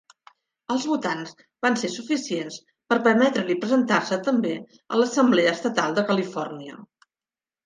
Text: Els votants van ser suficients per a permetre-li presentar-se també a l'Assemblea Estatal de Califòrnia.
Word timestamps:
Els 0.75 0.85
votants 0.91 1.33
van 1.65 1.75
ser 1.81 1.89
suficients 1.95 2.57
per 2.93 2.97
a 3.01 3.03
permetre-li 3.09 3.59
presentar-se 3.67 4.19
també 4.29 4.55
a 4.97 5.03
l'Assemblea 5.03 5.53
Estatal 5.61 5.95
de 6.01 6.07
Califòrnia. 6.11 6.83